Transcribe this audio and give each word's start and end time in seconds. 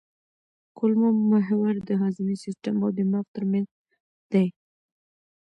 کولمو 0.77 1.09
محور 1.31 1.73
د 1.87 1.89
هاضمي 2.01 2.35
سیستم 2.45 2.75
او 2.83 2.89
دماغ 2.97 3.25
ترمنځ 3.35 3.67
دی. 4.31 4.47